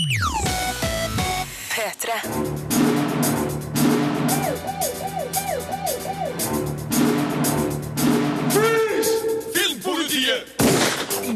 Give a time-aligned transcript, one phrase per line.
[0.00, 0.08] P3.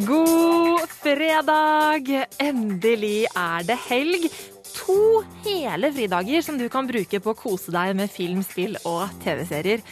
[0.06, 2.08] God fredag!
[2.40, 4.30] Endelig er det helg.
[4.78, 9.12] To hele fridager som du kan bruke på å kose deg med film, spill og
[9.26, 9.84] TV-serier.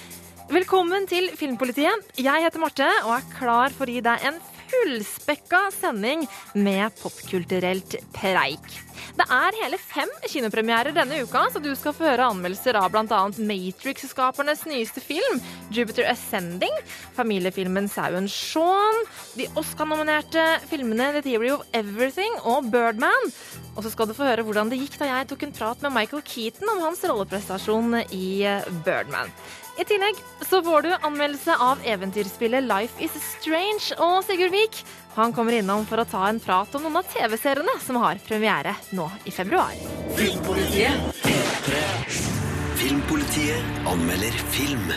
[0.48, 2.16] Velkommen til Filmpolitiet.
[2.16, 4.40] Jeg heter Marte og er klar for å gi deg en
[4.72, 8.80] fullspekka sending med popkulturelt preik.
[9.12, 13.20] Det er hele fem kinopremierer denne uka, så du skal få høre anmeldelser av bl.a.
[13.36, 15.40] Matrix-skapernes nyeste film,
[15.74, 16.72] Jupiter Ascending,
[17.16, 19.02] familiefilmen Sauen Shaun,
[19.36, 23.32] de Oscar-nominerte filmene The Theory of Everything og Birdman.
[23.74, 25.96] Og så skal du få høre hvordan det gikk da jeg tok en prat med
[25.96, 28.32] Michael Keaton om hans rolleprestasjon i
[28.86, 29.32] Birdman.
[29.80, 34.82] I tillegg så får du anmeldelse av eventyrspillet Life Is Strange og Sigurd Vik.
[35.16, 38.74] Han kommer innom for å ta en prat om noen av TV-seriene som har premiere
[38.96, 39.72] nå i februar.
[40.18, 41.24] Filmpolitiet!
[42.82, 44.92] Filmpolitiet anmelder film.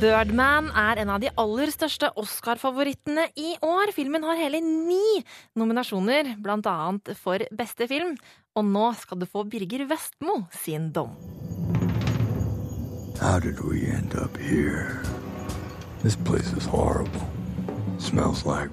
[0.00, 3.92] Birdman er en av de aller største Oscar-favorittene i år.
[3.96, 5.20] Filmen har hele ni
[5.60, 6.76] nominasjoner, bl.a.
[7.20, 8.16] for beste film.
[8.56, 11.16] Og nå skal du få Birger Vestmo sin dom.
[13.20, 15.02] How did we end up here?
[16.02, 17.33] This place is horrible.
[18.12, 18.70] Like.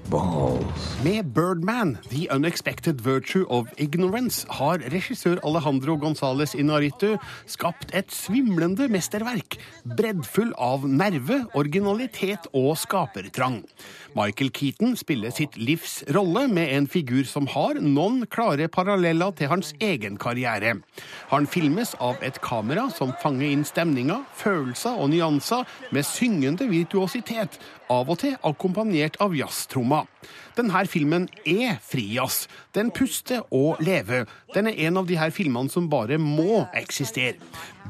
[1.03, 7.15] Med Birdman, The Unexpected Virtue of Ignorance, har regissør Alejandro González Inaritu
[7.47, 9.55] skapt et svimlende mesterverk,
[9.97, 13.61] breddfull av nerve, originalitet og skapertrang.
[14.15, 19.47] Michael Keaton spiller sitt livs rolle med en figur som har noen klare paralleller til
[19.53, 20.75] hans egen karriere.
[21.31, 25.63] Han filmes av et kamera som fanger inn stemninga, følelser og nyanser
[25.95, 30.05] med syngende virtuositet, av og til akkompagnert av jazztromma.
[30.61, 32.47] Denne filmen er frijazz.
[32.75, 34.27] Den puster og lever.
[34.53, 37.33] Den er en av de her filmene som bare må eksistere.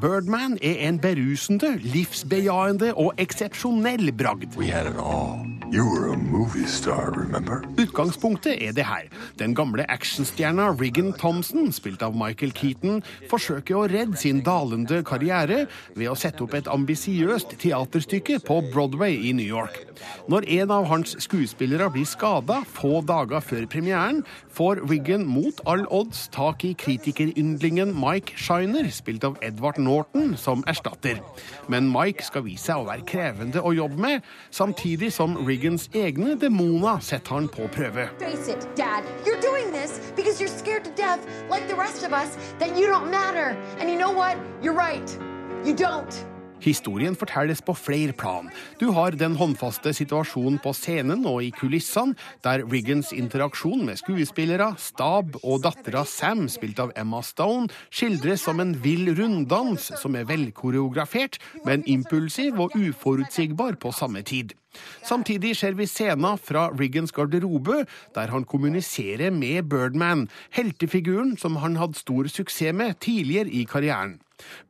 [0.01, 4.55] Birdman er en berusende, livsbejaende og eksepsjonell bragd.
[6.67, 7.15] Star.
[7.79, 9.07] Utgangspunktet er det her.
[9.39, 15.65] Den gamle actionstjerna Riggan Thompson, spilt av Michael Keaton, forsøker å redde sin dalende karriere
[15.95, 19.79] ved å sette opp et ambisiøst teaterstykke på Broadway i New York.
[20.31, 25.85] Når en av hans skuespillere blir skada få dager før premieren, får Wiggen mot all
[25.91, 31.21] odds tak i kritikeryndlingen Mike Shiner, spilt av Edvard Norton, som erstatter.
[31.71, 36.35] Men Mike skal vise seg å være krevende å jobbe med, samtidig som Riggans egne
[36.39, 38.09] demoner setter han på prøve.
[38.19, 39.03] Face it, Dad.
[39.25, 42.87] You're doing this because you're scared to death, like the rest of us, that you
[42.87, 43.57] don't matter.
[43.79, 44.37] And you know what?
[44.61, 45.07] You're right.
[45.65, 46.30] You don't.
[46.61, 48.49] Historien fortelles på flere plan.
[48.79, 54.71] Du har den håndfaste situasjonen på scenen og i kulissene, der Riggans interaksjon med skuespillere,
[54.77, 60.29] stab og dattera Sam, spilt av Emma Stone, skildres som en vill runddans som er
[60.29, 64.53] velkoreografert, men impulsiv og uforutsigbar på samme tid.
[65.03, 67.83] Samtidig ser vi scener fra Riggans garderobe,
[68.15, 74.19] der han kommuniserer med Birdman, heltefiguren som han hadde stor suksess med tidligere i karrieren.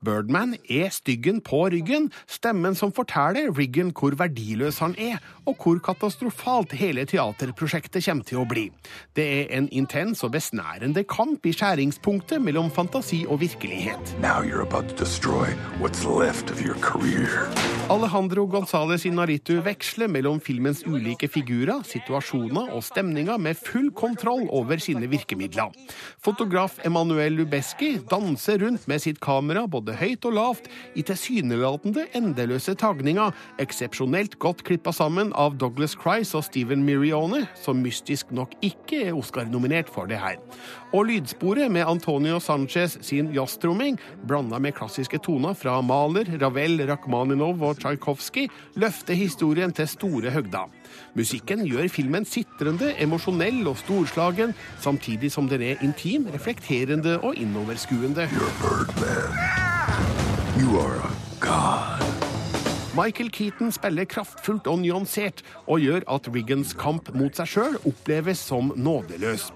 [0.06, 5.80] Birdman er styggen på ryggen, stemmen som forteller Riggan hvor verdiløs han er, og hvor
[5.84, 8.68] katastrofalt hele teaterprosjektet kommer til å bli.
[9.18, 14.16] Det er en intens og besnærende kamp i skjæringspunktet mellom fantasi og virkelighet.
[17.92, 24.80] Alejandro González Inaritu veksler mellom filmens ulike figurer, situasjoner og stemninger med full kontroll over
[24.80, 25.74] sine virkemidler.
[26.24, 32.74] Fotograf Emanuel Lubeski danser rundt med sitt kamera både høyt og lavt i tilsynelatende endeløse
[32.80, 39.04] tagninger, eksepsjonelt godt klippa sammen av Douglas Crice og Steven Mirione, som mystisk nok ikke
[39.08, 40.40] er Oscar-nominert for det her.
[40.92, 47.64] Og lydsporet med Antonio Sanchez sin jazztromming, blanda med klassiske toner fra Mahler, Ravel, Rakhmaninov
[47.64, 48.50] og Tsjajkovskij,
[48.82, 50.81] løfter historien til store høgder.
[51.16, 58.28] Musikken gjør filmen sitrende, emosjonell og storslagen, samtidig som den er intim, reflekterende og innoverskuende.
[62.92, 68.44] Michael Keaton spiller kraftfullt og nyansert, og gjør at Riggans kamp mot seg sjøl oppleves
[68.52, 69.48] som nådeløs.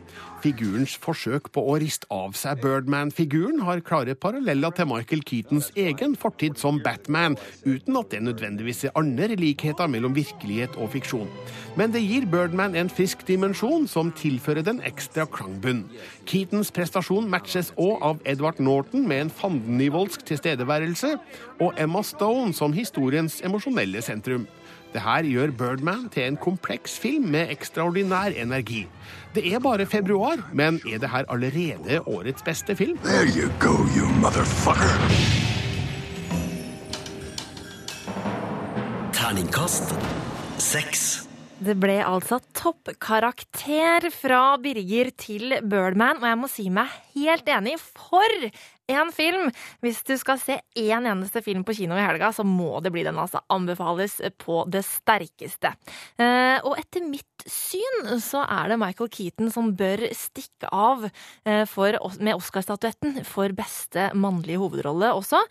[0.45, 6.13] Figurens forsøk på å riste av seg Birdman-figuren har klare paralleller til Michael Keatons egen
[6.21, 7.33] fortid som Batman,
[7.65, 11.31] uten at det nødvendigvis er andre likheter mellom virkelighet og fiksjon.
[11.79, 15.87] Men det gir Birdman en frisk dimensjon som tilfører den ekstra klangbunn.
[16.29, 21.15] Keatons prestasjon matches òg av Edward Norton med en fandenivoldsk tilstedeværelse,
[21.57, 24.45] og Emma Stone som historiens emosjonelle sentrum.
[24.95, 28.85] Det her gjør Birdman til en kompleks film med ekstraordinær energi.
[29.35, 32.97] Det er bare februar, men er det her allerede årets beste film?
[33.03, 34.95] There you go, you motherfucker.
[39.13, 39.95] Terningkast
[40.57, 41.24] seks.
[41.55, 47.77] Det ble altså toppkarakter fra Birger til Birdman, og jeg må si meg helt enig.
[47.79, 48.33] For
[48.91, 49.47] en film!
[49.79, 53.05] Hvis du skal se én eneste film på kino i helga, så må det bli
[53.07, 53.39] den, altså.
[53.55, 55.71] Anbefales på det sterkeste.
[56.19, 61.63] Eh, og etter mitt syn så er det Michael Keaton som bør stikke av eh,
[61.71, 65.45] for, med Oscar-statuetten for beste mannlige hovedrolle også.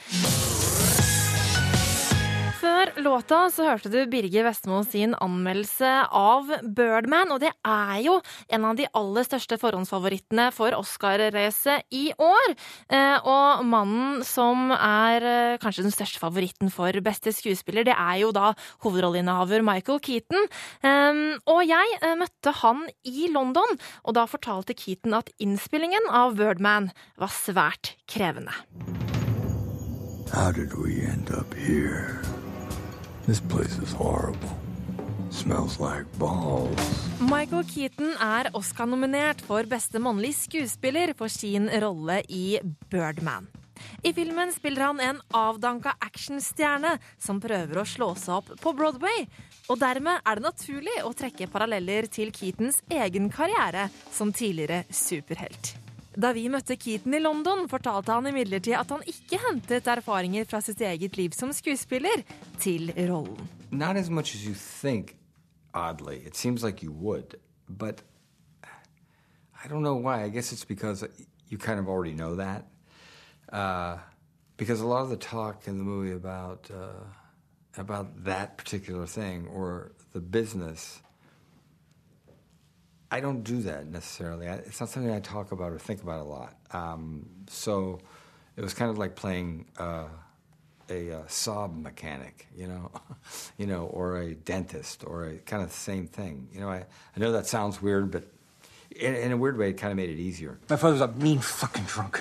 [2.65, 8.15] Før låta så hørte du Birger Vestmo sin anmeldelse av Birdman, og det er jo
[8.57, 12.55] en av de aller største forhåndsfavorittene for Oscar-racet i år.
[12.89, 18.23] Eh, og mannen som er eh, kanskje den største favoritten for beste skuespiller, det er
[18.23, 18.55] jo da
[18.87, 20.49] hovedrolleinnehaver Michael Keaton.
[20.81, 23.77] Eh, og jeg møtte han i London,
[24.09, 26.89] og da fortalte Keaton at innspillingen av Birdman
[27.21, 28.57] var svært krevende.
[30.33, 32.25] How did we end up here?
[33.27, 34.53] This place is horrible.
[35.31, 36.77] Smells like balls.
[37.21, 42.59] Michael Keaton er Oscar-nominert for beste mannlige skuespiller for sin rolle i
[42.93, 43.49] Birdman.
[44.05, 49.25] I filmen spiller han en avdanka actionstjerne som prøver å slå seg opp på Broadway.
[49.73, 55.79] Og dermed er det naturlig å trekke paralleller til Keatons egen karriere som tidligere superhelt.
[56.15, 60.61] Da vi møtte Keaton i London, fortalte han imidlertid at han ikke hentet erfaringer fra
[60.63, 62.23] sitt eget liv som skuespiller
[62.63, 63.49] til rollen.
[63.71, 65.17] Not as much as you think,
[65.75, 66.23] oddly.
[66.25, 67.35] It seems like you would,
[67.69, 68.03] but
[69.65, 70.23] I don't know why.
[70.23, 71.05] I guess it's because
[71.49, 72.65] you kind of already know that.
[73.53, 73.99] Uh,
[74.57, 77.03] because a lot of the talk in the movie about uh,
[77.77, 81.01] about that particular thing or the business,
[83.11, 84.49] I don't do that necessarily.
[84.49, 86.57] I, it's not something I talk about or think about a lot.
[86.73, 88.01] Um, so
[88.57, 89.67] it was kind of like playing.
[89.77, 90.07] Uh,
[90.91, 92.91] a uh, Saab mechanic, you know,
[93.59, 96.49] you know, or a dentist, or a kind of the same thing.
[96.53, 96.85] You know, I,
[97.17, 98.25] I know that sounds weird, but
[98.91, 100.59] in, in a weird way, it kind of made it easier.
[100.69, 102.21] My father was a mean fucking drunk.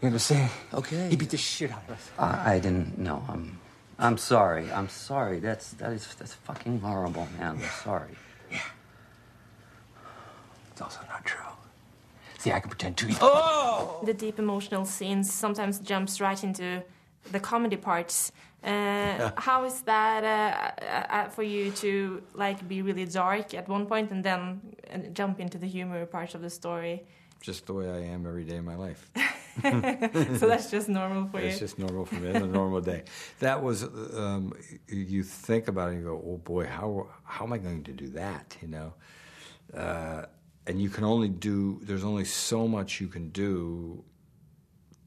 [0.00, 0.50] You understand?
[0.72, 1.08] Okay.
[1.08, 2.10] He beat the shit out of us.
[2.18, 3.24] I, I didn't know.
[3.28, 3.58] I'm,
[3.98, 4.70] I'm sorry.
[4.72, 5.38] I'm sorry.
[5.40, 7.56] That's that is that's fucking horrible, man.
[7.56, 8.16] I'm sorry.
[10.74, 11.38] It's also not true.
[12.38, 13.06] See, I can pretend to.
[13.06, 14.06] too.
[14.06, 16.82] The deep emotional scenes sometimes jumps right into
[17.30, 18.32] the comedy parts.
[18.64, 23.86] Uh, how is that uh, uh, for you to like be really dark at one
[23.86, 24.60] point and then
[24.92, 27.04] uh, jump into the humor part of the story?
[27.40, 29.08] Just the way I am every day of my life.
[29.62, 31.50] so that's just normal for It's you.
[31.50, 32.30] It's just normal for me.
[32.30, 33.04] It's a normal day.
[33.38, 34.54] That was, um,
[34.88, 37.92] you think about it and you go, oh boy, how, how am I going to
[37.92, 38.56] do that?
[38.60, 38.92] You know?
[40.66, 44.02] And you can only do, there's only so much you can do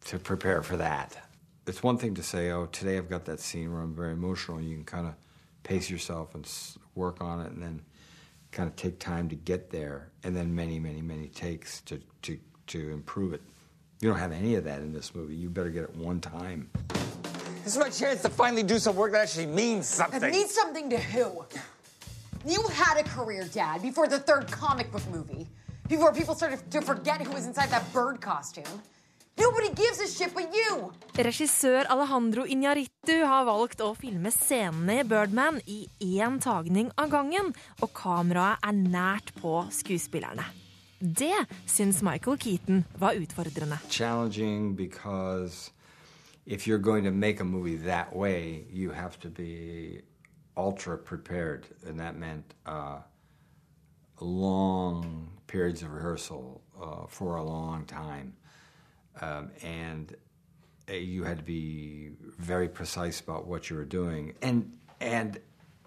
[0.05, 1.17] to prepare for that.
[1.65, 4.61] It's one thing to say, oh, today I've got that scene where I'm very emotional.
[4.61, 5.15] You can kind of
[5.63, 6.49] pace yourself and
[6.95, 7.81] work on it and then
[8.51, 12.39] kind of take time to get there and then many, many, many takes to, to,
[12.67, 13.41] to improve it.
[13.99, 15.35] You don't have any of that in this movie.
[15.35, 16.69] You better get it one time.
[17.63, 20.23] This is my chance to finally do some work that actually means something.
[20.23, 21.45] It means something to who?
[22.47, 25.45] You had a career, Dad, before the third comic book movie.
[25.89, 28.81] Before people started to forget who was inside that bird costume.
[29.37, 30.93] Nobody gives a shit but you.
[31.13, 37.51] Regissør Alejandro Iñárritu har valgt å filme scenene i Birdman i én tagning av gangen,
[37.83, 40.47] og kameraet er nært på skuespillerne.
[41.01, 41.35] Det
[41.67, 43.81] syns Michael Keaton var utfordrende.
[43.89, 45.71] Challenging because
[46.45, 50.01] if you're going to make a movie that way, you have to be
[50.57, 51.67] ultra prepared.
[51.85, 52.99] And that meant uh,
[54.19, 58.35] long periods of rehearsal uh, for a long time.
[59.21, 60.15] Um, and
[60.89, 64.33] uh, you had to be very precise about what you were doing.
[64.41, 65.39] And, and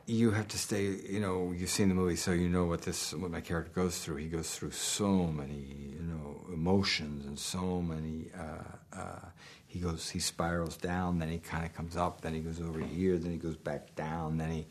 [0.07, 3.13] you have to stay, you know, you've seen the movie, so you know what this,
[3.15, 4.17] what my character goes through.
[4.17, 9.30] He goes through so many, you know, emotions and so many, uh, uh,
[9.71, 12.81] he goes, he spirals down, then he kind of comes up, then he goes over
[12.81, 14.67] here, then he goes back down, then he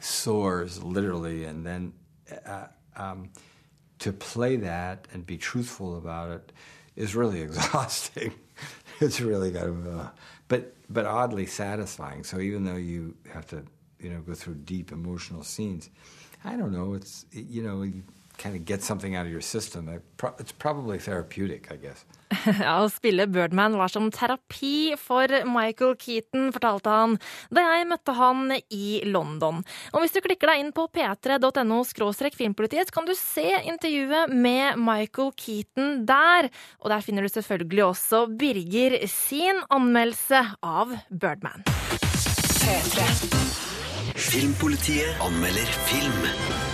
[0.00, 1.92] soars literally, and then
[2.44, 2.66] uh,
[2.96, 3.30] um,
[4.00, 6.52] to play that and be truthful about it
[6.96, 8.34] is really exhausting.
[8.98, 10.10] it's really kind of, uh,
[10.48, 12.24] but but oddly satisfying.
[12.24, 13.62] So even though you have to,
[14.00, 15.90] you know, go through deep emotional scenes,
[16.44, 16.94] I don't know.
[16.94, 18.02] It's you know, you
[18.40, 19.88] kind of get something out of your system.
[20.38, 22.04] It's probably therapeutic, I guess.
[22.60, 27.16] Ja, Å spille Birdman var som terapi for Michael Keaton, fortalte han
[27.52, 29.60] da jeg møtte han i London.
[29.92, 31.82] Og hvis du klikker deg inn på p3.no
[32.38, 36.50] filmpolitiet, kan du se intervjuet med Michael Keaton der.
[36.80, 41.66] Og der finner du selvfølgelig også Birger sin anmeldelse av Birdman.
[44.30, 46.69] Filmpolitiet anmelder film.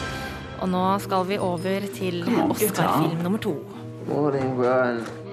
[0.60, 3.54] Og nå skal vi over til Oscar-film nummer to.
[4.08, 5.25] Morning, Brian.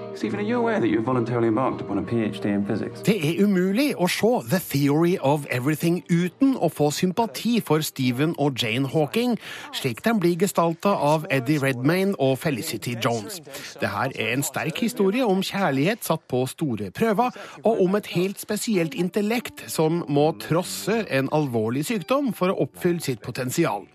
[3.05, 8.36] Det er umulig å se The Theory of Everything uten å få sympati for Stephen
[8.38, 9.38] og Jane Hawking,
[9.74, 13.39] slik de blir gestalta av Eddie Redmayne og Felicity Jones.
[13.82, 18.12] Det her er en sterk historie om kjærlighet satt på store prøver, og om et
[18.13, 23.88] helt spesielt intellekt som må trosse en alvorlig sykdom for å oppfylle sitt potensial.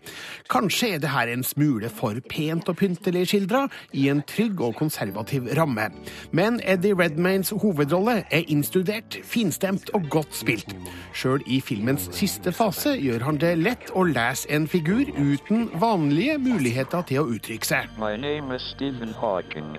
[0.50, 4.74] Kanskje er det her en smule for pent og pyntelig skildra i en trygg og
[4.82, 5.90] konservativ ramme.
[6.32, 10.74] Men Eddie Redmaynes hovedrolle er innstudert, finstemt og godt spilt.
[11.16, 16.38] Sjøl i filmens siste fase gjør han det lett å lese en figur uten vanlige
[16.42, 17.92] muligheter til å uttrykke seg.
[17.98, 19.76] My name is Stephen Hawking.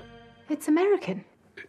[0.49, 1.23] It's American.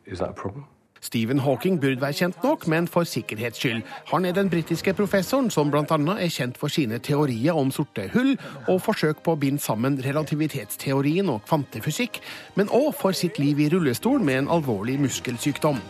[0.06, 0.66] Is that a problem?
[1.00, 3.82] Stephen Hawking burde være kjent nok, men for sikkerhets skyld.
[4.12, 5.84] Han er den britiske professoren som bl.a.
[5.86, 8.36] er kjent for sine teorier om sorte hull
[8.68, 12.20] og forsøk på å binde sammen relativitetsteorien og kvantefysikk,
[12.60, 15.80] men òg for sitt liv i rullestol med en alvorlig muskelsykdom.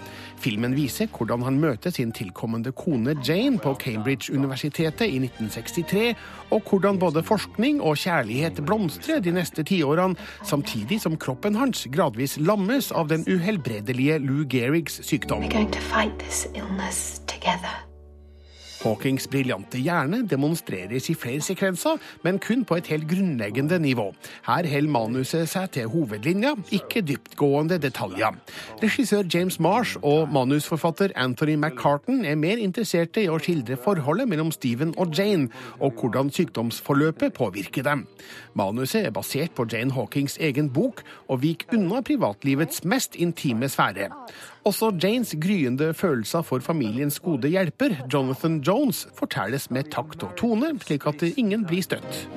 [0.41, 6.15] Filmen viser hvordan han møter sin tilkommende kone Jane på Cambridge-universitetet i 1963,
[6.51, 12.39] og hvordan både forskning og kjærlighet blomstrer de neste tiårene, samtidig som kroppen hans gradvis
[12.41, 15.45] lammes av den uhelbredelige Lou Gehrigs sykdom.
[15.45, 16.47] We're going to fight this.
[18.81, 24.07] Hawkings briljante hjerne demonstreres i flere sekvenser, men kun på et helt grunnleggende nivå.
[24.47, 28.39] Her holder manuset seg til hovedlinja, ikke dyptgående detaljer.
[28.83, 34.53] Regissør James Marsh og manusforfatter Anthony McCartan er mer interesserte i å skildre forholdet mellom
[34.55, 38.07] Stephen og Jane, og hvordan sykdomsforløpet påvirker dem.
[38.57, 44.09] Manuset er basert på Jane Hawkings egen bok, og viker unna privatlivets mest intime sfære.
[44.65, 50.75] Også Janes gryende følelser for familiens gode hjelper, Jonathan Jones, fortelles med takt og tone,
[50.85, 52.29] slik at ingen blir støtt.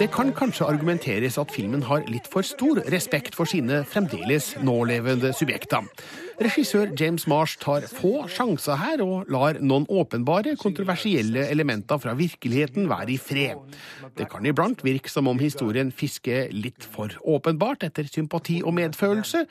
[0.00, 5.30] Det kan kanskje argumenteres at filmen har litt for stor respekt for sine fremdeles nålevende
[5.38, 5.86] subjekter.
[6.36, 12.90] Regissør James Marsh tar få sjanser her, og lar noen åpenbare, kontroversielle elementer fra virkeligheten
[12.90, 13.78] være i fred.
[14.18, 19.46] Det kan iblant virke som om historien fisker litt for åpenbart etter sympati og medfølelse,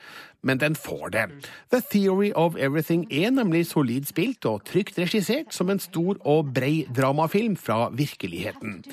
[0.46, 1.26] men den får det.
[1.74, 6.54] The Theory of Everything er nemlig solid spilt og trygt regissert som en stor og
[6.54, 8.84] brei dramafilm fra virkeligheten.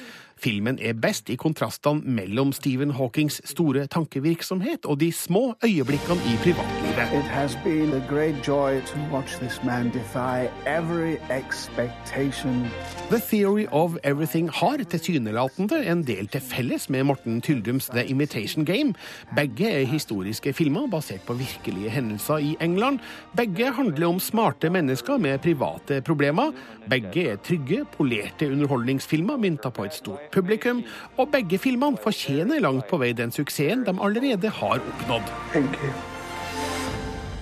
[0.44, 6.34] Filmen er best i kontrastene mellom Stephen Hawkings store tankevirksomhet og de små øyeblikkene i
[6.44, 7.14] privatlivet.
[7.16, 12.68] It has been a great joy to watch this man defy every expectation.
[13.10, 18.66] The Theory of Everything har tilsynelatende en del til felles med Morten Tyldums The Imitation
[18.66, 18.94] Game.
[19.36, 23.00] Begge er historiske filmer basert på virkelige hendelser i England.
[23.38, 26.52] Begge handler om smarte mennesker med private problemer.
[26.90, 30.84] Begge er trygge, polerte underholdningsfilmer mynta på et stort publikum.
[31.18, 35.34] Og begge filmene fortjener langt på vei den suksessen de allerede har oppnådd.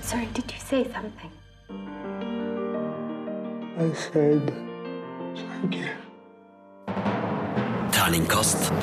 [0.02, 1.32] Sorry, did you say something?
[3.80, 4.52] I said
[5.36, 5.88] thank you.
[7.92, 8.74] Terningkast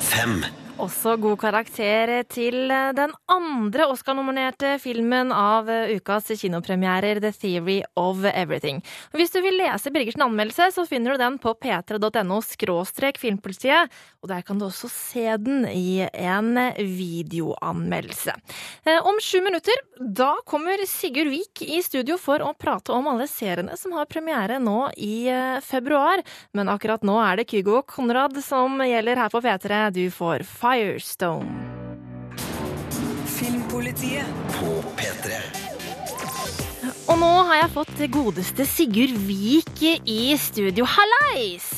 [0.00, 0.44] fem.
[0.76, 8.82] Også god karakter til den andre Oscar-nominerte filmen av ukas kinopremierer, The Theory of Everything.
[9.16, 13.88] Hvis du vil lese Birgersen anmeldelse, så finner du den på p3.no skråstrek filmpolitiet,
[14.20, 18.36] og der kan du også se den i en videoanmeldelse.
[18.84, 23.24] Eh, Om sju minutter, da kommer Sigurd Vik i studio for å prate om alle
[23.32, 26.20] seriene som har premiere nå i eh, februar.
[26.52, 29.82] Men akkurat nå er det Kygo Konrad som gjelder her på P3.
[29.96, 31.46] Du får Firestone.
[33.30, 35.36] Filmpolitiet på P3.
[37.06, 40.88] Og nå har jeg fått godeste Sigurd Vik i studio.
[40.90, 41.68] Hallais!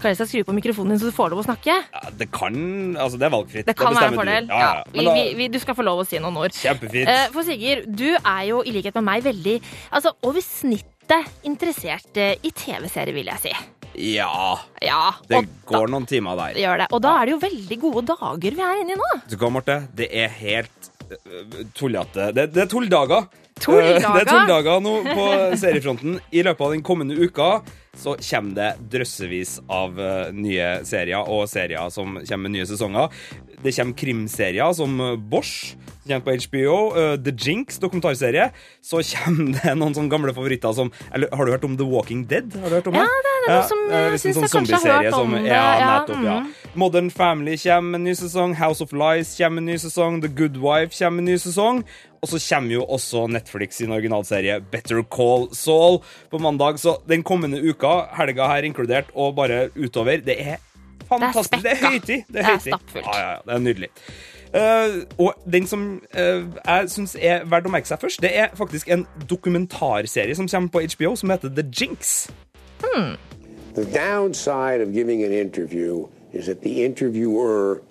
[0.00, 1.78] Kan jeg skru på mikrofonen din så du får lov å snakke?
[1.78, 2.58] Ja, det kan
[2.98, 3.70] Altså, det er valgfritt.
[3.70, 4.50] Det kan være en fordel.
[4.50, 4.54] du.
[4.56, 4.74] Ja, ja.
[4.82, 6.58] Ja, vi, da, vi, vi, du skal få lov å si noen ord.
[6.58, 7.06] Kjempefint.
[7.06, 9.60] Eh, For Sigurd, du er jo i likhet med meg veldig
[9.94, 13.58] altså, over snittet interessert eh, i TV-serier, vil jeg si.
[13.98, 14.58] Ja.
[14.84, 16.58] Ja, Det går går noen timer der.
[16.62, 16.86] gjør det.
[16.94, 19.10] Og da er det jo veldig gode dager vi er inne i nå.
[19.28, 19.78] Du hva, Marte?
[19.98, 23.28] Det er helt eh, tullete det, det er tulldager.
[23.60, 23.96] Tulldager?
[23.96, 25.26] Eh, Det er tulldager nå på
[25.58, 26.18] seriefronten.
[26.32, 27.60] I løpet av den kommende uka
[27.98, 33.08] så kommer det drøssevis av eh, nye serier, og serier som kommer med nye sesonger.
[33.64, 35.74] Det kommer krimserier som eh, Bosch,
[36.06, 36.76] som kommer på HBO.
[37.20, 38.50] The Jinx, dokumentarserie.
[38.86, 42.22] Så kommer det noen sånne gamle favoritter som eller, Har du hørt om The Walking
[42.30, 42.54] Dead?
[42.62, 44.78] Har du hørt om Ja, det er noe som, ja, jeg liksom sånn jeg kanskje
[44.92, 46.38] har hørt om som- det, Ja, ja, nettopp, ja.
[46.40, 46.54] mm.
[46.78, 48.54] Modern Family kommer med en ny sesong.
[48.54, 50.20] House of Lies kommer med en ny sesong.
[50.22, 51.82] The Good Wife kommer med en ny sesong.
[52.22, 56.78] Og så kommer jo også Netflix sin originalserie Better Call Saul på mandag.
[56.78, 60.56] Så den kommende uka, helga her inkludert, og bare utover, det er
[61.08, 61.62] fantastisk.
[61.62, 61.92] Det er, spekka.
[61.92, 62.24] høytid.
[62.26, 63.06] Det Det er er stappfullt.
[63.06, 63.88] Ja, ja, ja, det er nydelig.
[64.48, 66.20] Uh, og den som uh,
[66.66, 70.72] jeg syns er verdt å merke seg først, det er faktisk en dokumentarserie som kommer
[70.72, 72.30] på HBO, som heter The Jinx.
[72.80, 73.16] Hmm.
[73.74, 77.82] The downside of giving an interview is that the interviewer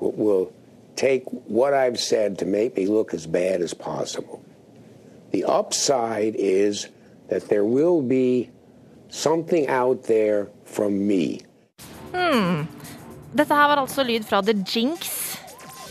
[0.00, 0.52] will, will
[0.96, 4.40] take what I've said to make me look as bad as possible.
[5.32, 6.88] The upside is
[7.30, 8.50] that there will be
[9.08, 11.40] something out there from me.
[12.14, 12.66] Hmm.
[13.36, 15.18] Dette her var altså lyd fra The Jinx.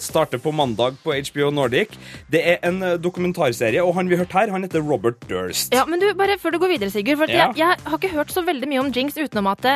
[0.02, 1.88] starter på mandag på HBO Nordic.
[2.32, 5.74] Det er en eh, dokumentarserie, og han vi hørte her, han heter Robert Durst.
[5.74, 7.18] Ja, men du, bare før du går videre, Sigurd.
[7.18, 7.38] For Ja.
[7.48, 9.76] jeg, jeg har ikke hørt så veldig mye om Jinx utenom at det,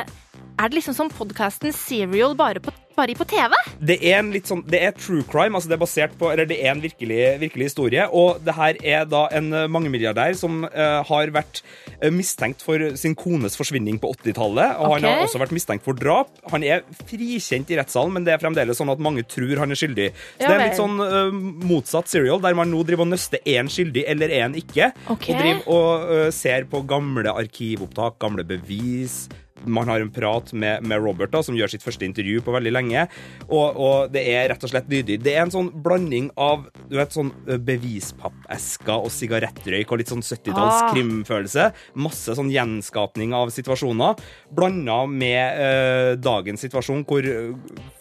[0.56, 3.54] er det liksom som podkasten Serial bare på, bare på TV?
[3.84, 6.72] Det er sånn, det er true crime, altså det er basert på, eller det er
[6.72, 11.34] en virkelig, virkelig historie, og det her er da en eh, mangemilliardær som uh, har
[11.36, 11.62] vært
[12.00, 15.98] eh, mistenkt for sin kones forsvinning på 80-tallet, og han har også vært mistenkt for
[15.98, 16.32] drap.
[16.54, 19.80] Han er frikjent i rettssalen, men det er fremdeles sånn at mange tror han er
[19.80, 20.10] skyldig.
[20.16, 21.36] Så Ja det er litt sånn uh,
[21.68, 25.34] motsatt serial, der man nå driver og nøster en skyldig eller en ikke, Okay.
[25.34, 29.26] og driver og uh, ser på gamle arkivopptak, gamle bevis,
[29.64, 32.74] man har en prat med, med Robert, da, som gjør sitt første intervju på veldig
[32.76, 33.06] lenge.
[33.48, 35.22] Og, og det er rett og slett nydelig.
[35.24, 40.12] Det er en sånn blanding av du vet, sånn ø, bevispappesker og sigarettrøyk og litt
[40.12, 40.92] sånn 70-talls Ah.
[40.94, 41.70] krimfølelse.
[42.04, 44.20] Masse sånn gjenskapning av situasjoner.
[44.52, 47.24] Blanda med ø, dagens situasjon, hvor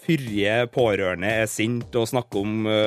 [0.04, 2.78] ø, fyrige pårørende er sint og snakker om ø,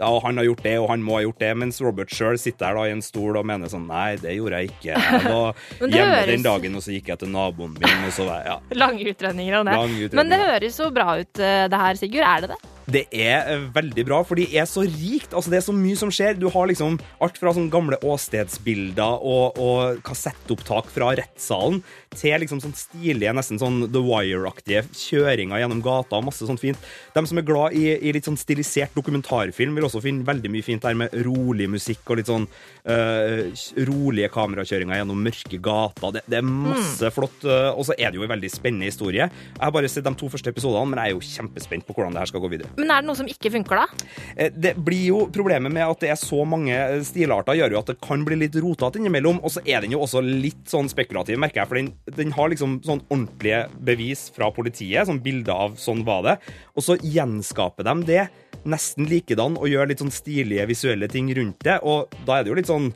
[0.00, 2.66] ja, han har gjort det, og han må ha gjort det, mens Robert sjøl sitter
[2.68, 4.94] der da i en stol og mener sånn Nei, det gjorde jeg ikke.
[4.98, 8.26] Jeg var hjemme høres- den dagen, og så gikk jeg til naboen min, og så
[8.28, 8.56] var jeg Ja.
[8.82, 9.76] Lange utredninger om det.
[9.76, 10.16] Utredninger.
[10.20, 12.26] Men det høres jo bra ut, eh, det her, Sigurd.
[12.26, 12.62] Er det det?
[12.86, 15.32] Det er eh, veldig bra, for de er så rikt.
[15.34, 16.36] Altså, det er så mye som skjer.
[16.38, 21.80] Du har liksom alt fra sånn gamle åstedsbilder og, og kassettopptak fra rettssalen
[22.18, 26.16] til liksom sånn stilige, nesten sånn The Wire-aktige kjøringer gjennom gata.
[26.18, 26.78] og Masse sånt fint.
[27.14, 30.64] De som er glad i, i litt sånn stilisert dokumentarfilm, vil også finne veldig mye
[30.66, 32.48] fint der med rolig musikk og litt sånn
[32.84, 33.52] eh,
[33.88, 36.14] rolige kamerakjøringer gjennom mørke gater.
[36.16, 37.44] Det, det er masse flott.
[37.46, 39.28] eh, og så er det jo en veldig spennende historie.
[39.28, 42.16] Jeg har bare sett de to første episodene, men jeg er jo kjempespent på hvordan
[42.16, 42.70] det her skal gå videre.
[42.78, 44.10] Men er det noe som ikke funker, da?
[44.36, 46.72] Eh, Det blir jo Problemet med at det er så mange
[47.04, 49.40] stilarter, gjør jo at det kan bli litt rotete innimellom.
[49.44, 51.68] Og så er den jo også litt sånn spekulativ, merker jeg.
[51.68, 56.22] For den, den har liksom sånn ordentlige bevis fra politiet, sånn bilder av sånn var
[56.26, 56.36] det.
[56.78, 58.24] Og så gjenskaper de det
[58.66, 61.80] nesten likedan og gjør litt sånn stilige visuelle ting rundt det.
[61.82, 62.90] Og da er det jo litt sånn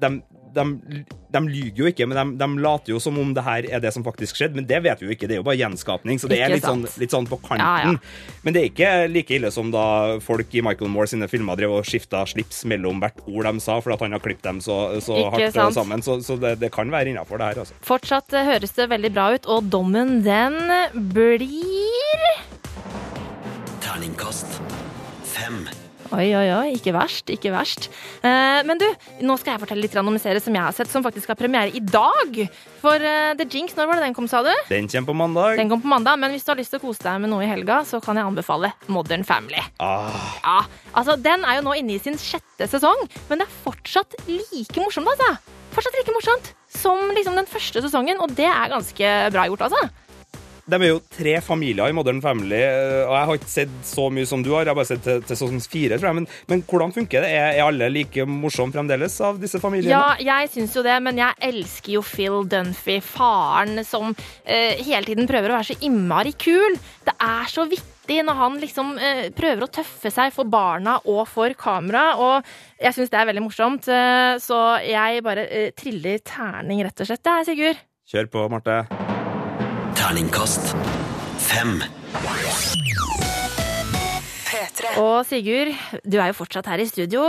[0.00, 0.12] de,
[0.54, 0.64] de,
[1.28, 3.92] de lyger jo ikke, men de, de later jo som om det her er det
[3.92, 4.56] som faktisk skjedde.
[4.56, 6.20] Men det vet vi jo ikke, det er jo bare gjenskapning.
[6.20, 7.98] Så det er litt sånn, litt sånn på kanten.
[7.98, 8.38] ja.
[8.46, 9.84] Men det er ikke like ille som da
[10.24, 13.78] folk i Michael Moore sine filmer drev og skifta slips mellom hvert ord de sa,
[13.84, 15.76] for at han har klippet dem så, så hardt sant.
[15.76, 16.04] sammen.
[16.04, 17.76] Så, så det, det kan være innafor, det her, altså.
[17.84, 20.56] Fortsatt eh, høres det veldig bra ut, og dommen den
[21.12, 21.44] blir
[23.84, 24.60] Terningkast
[25.24, 25.66] fem.
[26.08, 27.90] Oi, oi, oi, ikke verst, ikke verst.
[28.24, 28.86] Eh, men du,
[29.28, 31.36] nå skal jeg fortelle litt om en serie som jeg har sett, som faktisk har
[31.36, 32.38] premiere i dag.
[32.80, 34.48] For eh, The Jinx, når var det den kom, sa du?
[34.70, 35.58] Den kommer på mandag.
[35.60, 37.44] Den kom på mandag, men hvis du har lyst til å kose deg med noe
[37.44, 39.60] i helga, så kan jeg anbefale Modern Family.
[39.84, 40.08] Ah,
[40.40, 40.58] Ja,
[40.96, 44.80] altså Den er jo nå inne i sin sjette sesong, men det er fortsatt like
[44.80, 45.36] morsomt, altså.
[45.76, 49.84] Fortsatt like morsomt som liksom den første sesongen, og det er ganske bra gjort, altså.
[50.68, 54.08] De er jo tre familier i Modern Family, eh, og jeg har ikke sett så
[54.12, 54.66] mye som du har.
[54.66, 56.18] Jeg har bare sett til, til sånn fire, tror jeg.
[56.20, 57.32] Men, men hvordan funker det?
[57.32, 59.96] Er, er alle like morsomme fremdeles av disse familiene?
[59.96, 64.12] Ja, jeg syns jo det, men jeg elsker jo Phil Dunphy, faren som
[64.44, 66.76] eh, hele tiden prøver å være så innmari kul.
[67.08, 71.24] Det er så vittig når han liksom eh, prøver å tøffe seg for barna og
[71.32, 72.48] for kamera, og
[72.80, 73.88] jeg syns det er veldig morsomt.
[73.88, 77.86] eh, så jeg bare eh, triller terning, rett og slett, jeg, Sigurd.
[78.08, 78.82] Kjør på, Marte.
[80.08, 80.70] Terningkast
[81.36, 81.82] fem.
[84.96, 87.26] Og Sigurd, du er jo fortsatt her i studio.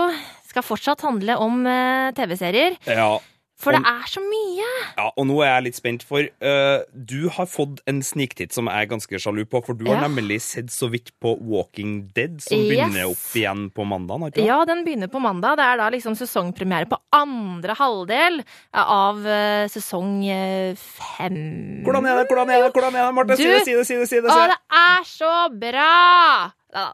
[0.47, 2.77] Skal fortsatt handle om eh, TV-serier.
[2.87, 3.17] Ja.
[3.59, 4.67] For det er så mye!
[4.95, 8.69] Ja, og nå er jeg litt spent, for uh, du har fått en sniktitt som
[8.71, 10.07] jeg er ganske sjalu på, for du har Ja.
[10.07, 12.69] nemlig sett så vidt på Walking Dead, som Yes.
[12.71, 14.29] begynner opp igjen på mandag.
[14.31, 14.45] Ikke?
[14.47, 15.57] Ja, den begynner på mandag.
[15.59, 18.39] Det er da liksom sesongpremiere på andre halvdel
[18.73, 21.83] av uh, sesong eh, fem.
[21.83, 23.35] Hvordan er det, hvordan er det, hvordan er det, Marte?
[23.35, 24.07] Si det, si det, si det!
[24.07, 24.59] si det, Å, det.
[24.71, 25.91] er så bra!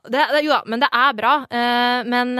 [0.09, 1.35] Det, det, jo da, men det er bra.
[1.51, 2.33] Uh, men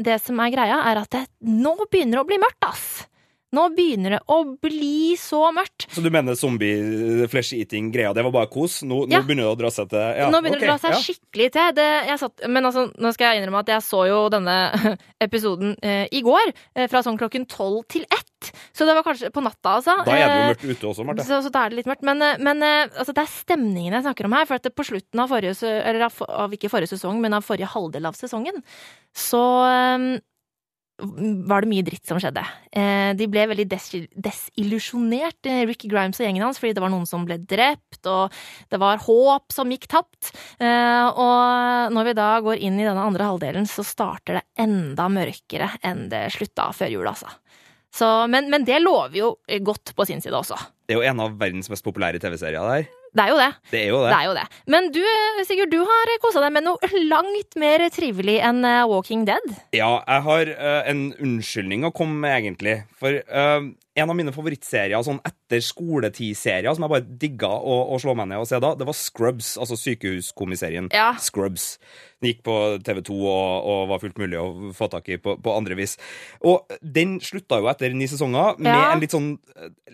[0.00, 3.07] det som er greia, er at det nå begynner å bli mørkt, ass.
[3.56, 5.86] Nå begynner det å bli så mørkt.
[5.94, 8.82] Så du mener zombie-flesh-eating-greia, det var bare kos?
[8.84, 9.20] Nå, Ja.
[9.20, 11.00] nå begynner det å dra seg til ja, nå begynner det å dra seg ja.
[11.06, 11.72] skikkelig til.
[11.78, 11.88] Det,
[12.20, 14.58] satt, men altså, nå skal jeg innrømme at jeg så jo denne
[15.26, 18.52] episoden eh, i går, eh, fra sånn klokken tolv til ett.
[18.76, 19.96] Så det var kanskje på natta, altså.
[20.06, 21.24] Da er det jo Eh, mørkt ute også, Marte.
[21.26, 22.04] Så, så da er det litt mørkt.
[22.06, 24.46] Men, eh, men eh, altså, det er stemningen jeg snakker om her.
[24.48, 27.70] For at på slutten av forrige, eller av, av ikke forrige sesong, men av forrige
[27.72, 28.62] halvdel av sesongen,
[29.16, 29.42] så
[30.98, 32.42] var det mye dritt som skjedde.
[32.74, 33.86] Eh, de ble veldig des
[34.18, 38.34] desillusjonert, eh, Ricky Grimes og gjengen hans, fordi det var noen som ble drept, og
[38.70, 40.32] det var håp som gikk tapt.
[40.58, 45.06] Eh, og når vi da går inn i denne andre halvdelen, så starter det enda
[45.12, 47.30] mørkere enn det slutta før jul, altså.
[47.94, 49.32] Så, men, men det lover jo
[49.64, 50.58] godt på sin side også.
[50.88, 52.97] Det er jo en av verdens mest populære TV-serier der.
[53.16, 53.48] Det er jo det.
[53.72, 54.10] Det er jo det.
[54.12, 54.44] Det er jo det.
[54.74, 55.00] Men du,
[55.48, 59.46] Sigurd, du har kosa deg med noe langt mer trivelig enn eh, Walking Dead.
[59.76, 62.76] Ja, jeg har uh, en unnskyldning å komme med, egentlig.
[63.00, 63.68] For uh,
[63.98, 68.28] en av mine favorittserier, sånn etter skoletid-serier, som jeg bare digga å, å slå meg
[68.30, 71.10] ned og se da, det var Scrubs, altså sykehuskomiserien Ja.
[71.22, 71.78] Scrubs.
[72.20, 75.54] Den gikk på TV2 og, og var fullt mulig å få tak i på, på
[75.54, 75.96] andre vis.
[76.46, 78.92] Og den slutta jo etter ni sesonger med Ja.
[78.92, 79.32] en litt sånn,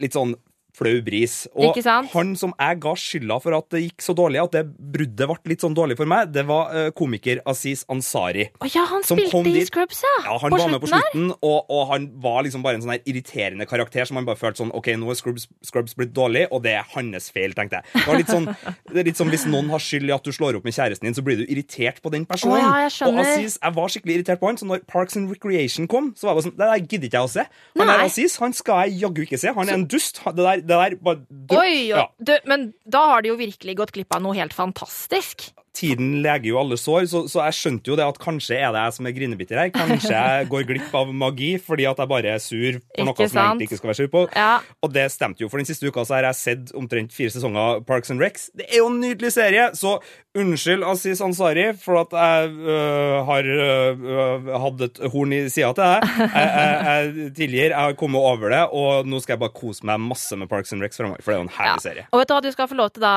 [0.00, 0.34] litt sånn
[0.74, 1.44] flau bris.
[1.54, 1.78] Og
[2.14, 5.52] han som jeg ga skylda for at det gikk så dårlig, at det bruddet ble
[5.52, 8.48] litt sånn dårlig for meg, det var eh, komiker Aziz Ansari.
[8.58, 10.14] Å ja, han spilte i Scrubs, ja.
[10.26, 12.94] Ja, han på var med på slutten og, og han var liksom bare en sånn
[12.96, 16.46] her irriterende karakter som han bare følte sånn OK, nå er Scrubs, Scrubs blitt dårlig,
[16.50, 17.90] og det er hans feil, tenkte jeg.
[17.94, 18.48] Det var litt sånn,
[18.92, 21.08] det er litt sånn Hvis noen har skyld i at du slår opp med kjæresten
[21.08, 22.58] din, så blir du irritert på den personen.
[22.58, 25.32] Oh, ja, jeg og Aziz, jeg var skikkelig irritert på han, så når Parks and
[25.32, 27.46] Recreation kom, så var jeg bare sånn Det der gidder ikke jeg å se.
[27.78, 27.96] Han Nei.
[27.96, 29.54] er Aziz, han skal jeg jaggu ikke se.
[29.56, 30.20] Han er en dust.
[30.24, 31.24] Det der, der bare
[31.54, 31.88] Oi, oi.
[31.90, 32.06] Ja.
[32.18, 35.50] Du, men da har de jo virkelig gått glipp av noe helt fantastisk.
[35.74, 38.84] Tiden leger jo alle sår, så, så jeg skjønte jo det at kanskje er det
[38.84, 39.72] jeg som er grinebitter her.
[39.74, 43.40] Kanskje jeg går glipp av magi fordi at jeg bare er sur for noe som
[43.40, 44.24] jeg egentlig ikke skal være sur på.
[44.38, 44.52] Ja.
[44.84, 47.82] Og det stemte jo, for den siste uka så har jeg sett omtrent fire sesonger
[47.88, 48.48] Parks and Recs.
[48.54, 49.98] Det er jo en nydelig serie, så
[50.34, 55.84] unnskyld Aziz Ansari for at jeg øh, har øh, hatt et horn i sida til
[55.84, 56.08] deg.
[56.24, 59.86] Jeg, jeg, jeg tilgir, jeg har kommet over det, og nå skal jeg bare kose
[59.86, 62.06] meg masse med Parks and Recs framover, for det er jo en herlig serie.
[62.10, 63.12] Og vet du hva, du skal få lov til da,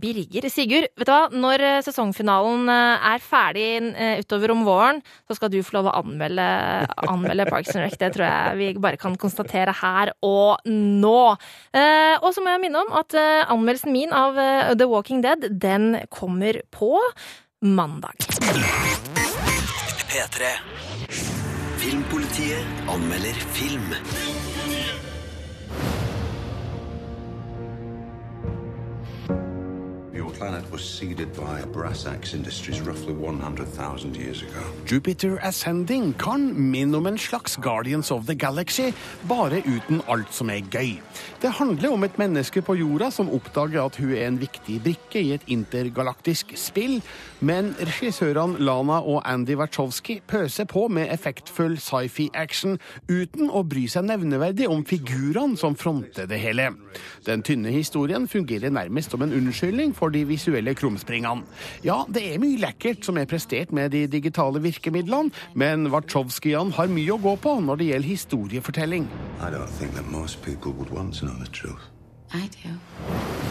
[0.00, 5.00] Birger Sigurd, vet du hva, når eh, sesongfinalen eh, er ferdig eh, utover om våren,
[5.28, 6.46] så skal du få lov å anmelde,
[7.06, 7.96] anmelde Parks and Rec.
[8.00, 11.22] Det tror jeg vi bare kan konstatere her og nå.
[11.74, 14.38] Eh, og så må jeg minne om at anmeldelsen min av
[14.74, 16.98] The Walking Dead, den kommer på
[17.64, 18.26] mandag.
[20.10, 20.52] P3.
[21.84, 25.03] Filmpolitiet anmelder film.
[30.44, 34.60] Planet was seeded by brass axe industries roughly 100,000 years ago.
[34.86, 38.92] Jupiter Ascending kan minne om en slags Guardians of the Galaxy,
[39.28, 41.00] bare uten alt som er gøy.
[41.40, 45.22] Det handler om et menneske på jorda som oppdager at hun er en viktig brikke
[45.22, 47.00] i et intergalaktisk spill,
[47.40, 52.76] men regissørene Lana og Andy Wachowski pøser på med effektfull sci-fi-action
[53.08, 56.68] uten å bry seg nevneverdig om figurene som fronter det hele.
[57.24, 61.46] Den tynne historien fungerer nærmest som en unnskyldning for de visuelle krumspringene.
[61.86, 66.92] Ja, det er mye lekkert som er prestert med de digitale virkemidlene, men Wachowskiene har
[66.92, 69.10] mye å gå på når det gjelder historiefortelling.
[69.40, 71.90] I don't think that most people would want to know the truth.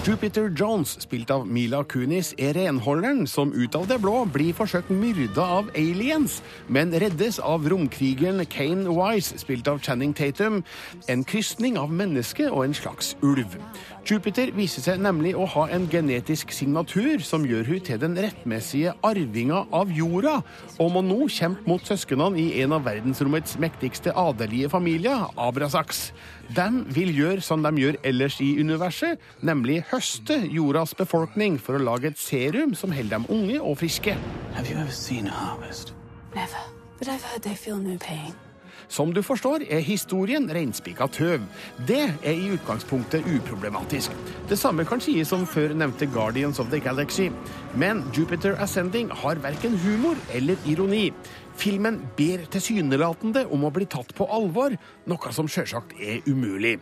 [0.04, 4.92] Jupiter Jones, spilt av Mila Kunis, er renholderen som ut av det blå blir forsøkt
[4.92, 10.64] myrda av aliens, men reddes av romkrigeren Kane Wise, spilt av Channing Tatum,
[11.08, 13.56] en krysning av menneske og en slags ulv.
[14.04, 18.92] Jupiter viser seg nemlig å ha en genetisk signatur som gjør hun til den rettmessige
[19.08, 20.42] arvinga av jorda,
[20.76, 26.10] og må nå kjempe mot søsknene i en av verdensrommets mektigste adelige familier, Abrasax.
[26.52, 31.86] De vil gjøre som de gjør ellers i universet, nemlig høste jordas befolkning for å
[31.88, 34.18] lage et serum som holder dem unge og friske.
[34.58, 35.96] Have you ever seen a harvest?
[36.36, 36.60] Never.
[37.00, 38.36] But I've heard they feel no pain.
[38.88, 41.46] Som du forstår, er historien reinspika tøv.
[41.88, 44.12] Det er i utgangspunktet uproblematisk.
[44.50, 47.30] Det samme kan sies om før nevnte Guardians of the Galaxy.
[47.76, 51.12] Men Jupiter Ascending har verken humor eller ironi.
[51.60, 54.76] Filmen ber tilsynelatende om å bli tatt på alvor,
[55.10, 56.80] noe som sjølsagt er umulig.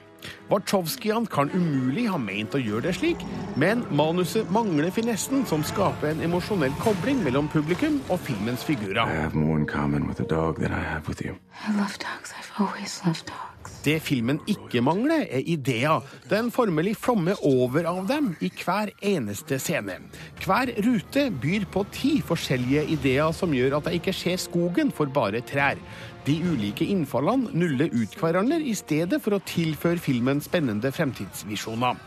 [0.51, 3.23] Wachowskian kan umulig ha meint å gjøre det slik,
[3.59, 9.01] men manuset mangler finessen som skaper en emosjonell kobling mellom publikum og filmens figurer.
[9.03, 11.37] I have more in common with the dog than I have with you.
[11.67, 12.33] I love dogs.
[12.37, 13.50] I've always loved dogs.
[13.81, 16.03] Det filmen ikke mangler, er ideer.
[16.29, 19.97] Den formelig flommer over av dem i hver eneste scene.
[20.43, 25.09] Hver rute byr på ti forskjellige ideer som gjør at jeg ikke ser skogen for
[25.09, 25.81] bare trær.
[26.27, 31.97] De ulike innfallene nuller ut hverandre i stedet for å tilføre filmen spennende fremtidsvisjoner.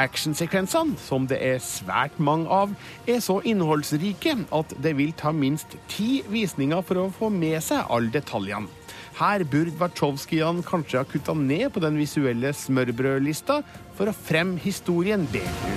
[0.00, 2.72] Actionsekvensene, som det er svært mange av,
[3.04, 7.84] er så innholdsrike at det vil ta minst ti visninger for å få med seg
[7.92, 8.77] alle detaljene.
[9.18, 13.56] Her burde Wachowskian kanskje ha kutta ned på den visuelle smørbrødlista
[13.98, 15.72] for å fremme historien bedre.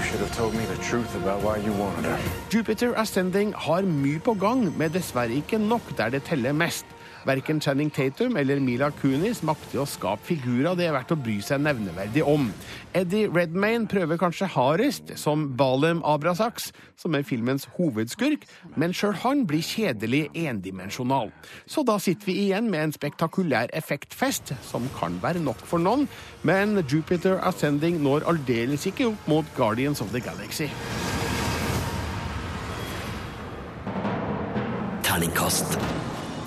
[2.54, 6.86] Jupiter Ascending har mye på gang, men dessverre ikke nok der det teller mest.
[7.26, 11.38] Verken Channing Tatum eller Mila Kunis makter å skape figurer det er verdt å bry
[11.44, 12.50] seg nevneverdig om.
[12.98, 19.46] Eddie Redmayne prøver kanskje hardest som Balem Abrasax, som er filmens hovedskurk, men sjøl han
[19.50, 21.32] blir kjedelig endimensjonal.
[21.70, 26.08] Så da sitter vi igjen med en spektakulær effektfest, som kan være nok for noen,
[26.48, 30.70] men Jupiter Ascending når aldeles ikke opp mot Guardians of the Galaxy.
[35.06, 35.78] Terningkast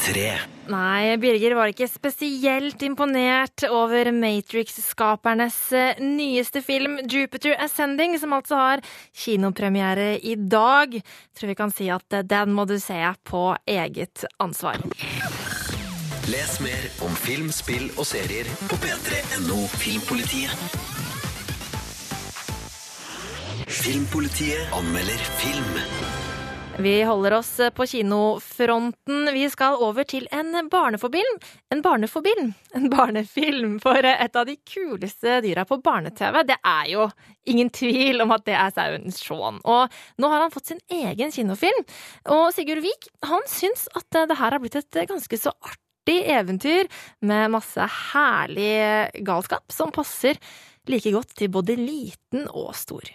[0.00, 0.54] tre.
[0.70, 8.57] Nei, Birger var ikke spesielt imponert over Matrix-skapernes eh, nyeste film, Jupiter Ascending, som altså
[8.57, 10.96] har kinopremiere i dag.
[11.37, 12.96] Tror vi kan si at eh, den må du se
[13.29, 14.81] på eget ansvar.
[16.33, 20.81] Les mer om film, spill og serier på p3.no Filmpolitiet.
[23.68, 26.23] Filmpolitiet anmelder film.
[26.78, 29.28] Vi holder oss på kinofronten.
[29.32, 31.37] Vi skal over til en barnefilm.
[31.70, 32.50] En barnefilm.
[32.74, 36.40] En barnefilm for et av de kuleste dyra på barne-TV.
[36.48, 37.06] Det er jo
[37.46, 39.62] ingen tvil om at det er sauen Shaun.
[39.62, 41.87] Og nå har han fått sin egen kinofilm.
[42.34, 46.90] Og Sigurd Vik han syns at det her har blitt et ganske så artig eventyr
[47.22, 50.42] med masse herlig galskap som passer
[50.90, 53.14] like godt til både liten og stor.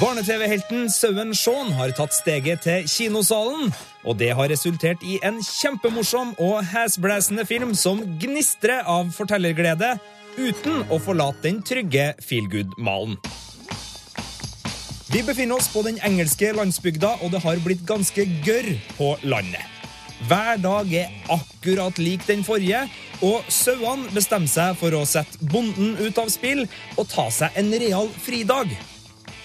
[0.00, 3.70] Barne-TV-helten Sauen Shaun har tatt steget til kinosalen,
[4.04, 9.94] og det har resultert i en kjempemorsom og hæsblæsende film som gnistrer av fortellerglede
[10.40, 13.16] uten å forlate den trygge feelgood-malen.
[15.12, 19.60] Vi befinner oss på den engelske landsbygda, og det har blitt ganske gørr på landet.
[20.28, 22.86] Hver dag er akkurat lik den forrige,
[23.22, 26.64] og sauene bestemmer seg for å sette bonden ut av spill
[26.96, 28.72] og ta seg en real fridag.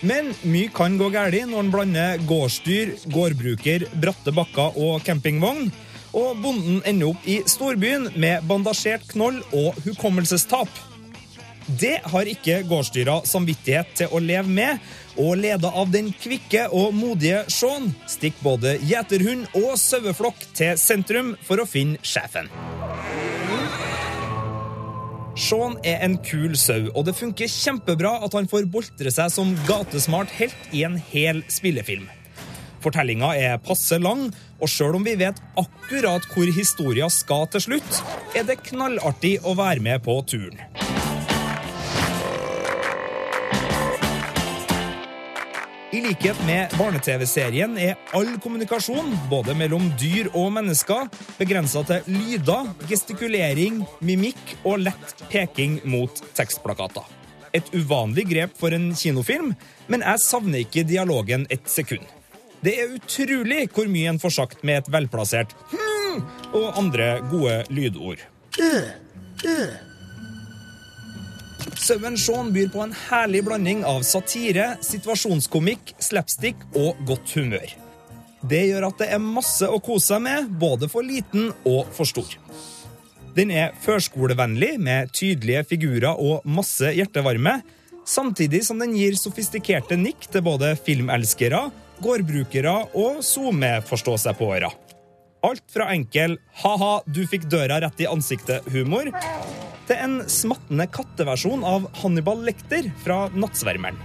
[0.06, 5.72] Men mye kan gå galt når en blander gårdsdyr, gårdbruker, bratte bakker og campingvogn,
[6.18, 10.70] og bonden ender opp i storbyen med bandasjert knoll og hukommelsestap.
[11.68, 14.80] Det har ikke gårdsdyra samvittighet til å leve med,
[15.20, 21.36] og leda av den kvikke og modige Shaun stikker både gjeterhund og saueflokk til sentrum
[21.44, 22.48] for å finne sjefen.
[25.38, 29.54] Shaun er en kul sau, og det funker kjempebra at han får boltre seg som
[29.68, 32.08] gatesmart helt i en hel spillefilm.
[32.82, 38.02] Fortellinga er passe lang, og sjøl om vi vet akkurat hvor historia skal til slutt,
[38.34, 40.58] er det knallartig å være med på turen.
[46.08, 53.82] Likhet med barne-TV-serien er all kommunikasjon, både mellom dyr og mennesker, begrensa til lyder, gestikulering,
[54.00, 57.04] mimikk og lett peking mot tekstplakater.
[57.58, 59.52] Et uvanlig grep for en kinofilm,
[59.92, 62.06] men jeg savner ikke dialogen et sekund.
[62.64, 66.24] Det er utrolig hvor mye en får sagt med et velplassert hm
[66.56, 68.24] og andre gode lydord.
[71.78, 77.70] Sauen Shaun byr på en herlig blanding av satire, situasjonskomikk, slapstick og godt humør.
[78.48, 82.10] Det gjør at det er masse å kose seg med, både for liten og for
[82.10, 82.34] stor.
[83.38, 87.60] Den er førskolevennlig, med tydelige figurer og masse hjertevarme,
[88.08, 91.68] samtidig som den gir sofistikerte nikk til både filmelskere,
[92.02, 94.74] gårdbrukere og SoMe-forstå-seg-på-ere.
[95.46, 99.14] Alt fra enkel 'ha-ha, du fikk døra rett i ansiktet'-humor
[99.88, 104.00] til en smattende katteversjon av Hannibal Lekter fra Nattsvermeren.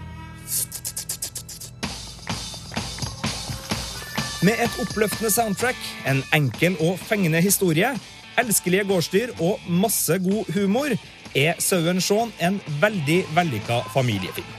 [4.42, 5.78] Med et oppløftende soundtrack,
[6.10, 7.92] en enkel og fengende historie,
[8.40, 10.94] elskelige gårdsdyr og masse god humor
[11.38, 14.58] er Sauen Shaun en veldig vellykka familiefilm.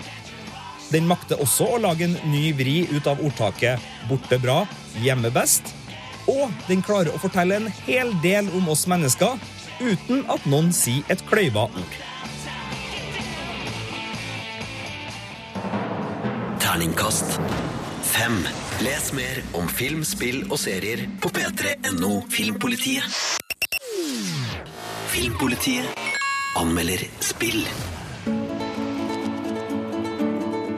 [0.93, 4.63] Den makter også å lage en ny vri ut av ordtaket 'borte bra,
[5.01, 5.73] hjemme best'.
[6.29, 9.39] Og den klarer å fortelle en hel del om oss mennesker
[9.81, 11.99] uten at noen sier et kløyva ord.
[16.63, 17.39] Terningkast
[18.13, 18.37] fem.
[18.83, 23.05] Les mer om film, spill og serier på p3.no Filmpolitiet.
[25.13, 25.85] Filmpolitiet
[26.57, 27.61] anmelder spill.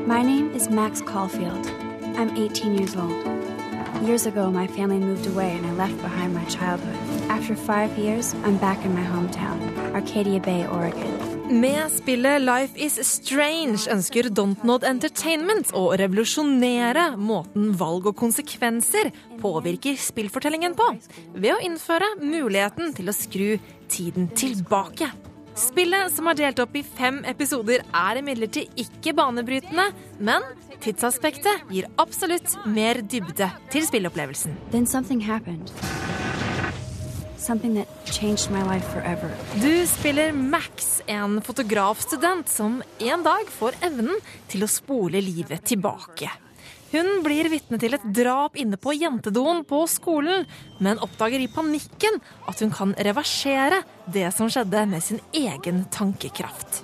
[0.07, 1.71] My name is Max Caulfield.
[2.15, 3.25] I'm 18 years old.
[4.07, 7.04] Years ago, my family moved away and I left behind my childhood.
[7.29, 9.57] After five years, I'm back in my hometown,
[9.93, 11.11] Arcadia Bay, Oregon.
[11.49, 19.11] Med spillet Life Is Strange ønsker Dontnod Entertainment å revolusjonere måten valg og konsekvenser
[19.41, 20.87] påvirker spillfortellingen på,
[21.35, 23.55] ved å innføre muligheten til å skru
[23.89, 25.11] tiden tilbake.
[25.55, 30.43] Spillet, som er delt opp i fem episoder, er imidlertid ikke banebrytende, men
[30.83, 34.57] tidsaspektet gir absolutt mer dybde til spillopplevelsen.
[34.73, 35.71] Then something happened.
[39.61, 44.17] Du spiller Max, en fotografstudent som en dag får evnen
[44.49, 46.31] til å spole livet tilbake.
[46.95, 50.45] Hun blir vitne til et drap inne på jentedoen på skolen,
[50.81, 52.17] men oppdager i panikken
[52.49, 56.81] at hun kan reversere det som skjedde med sin egen tankekraft.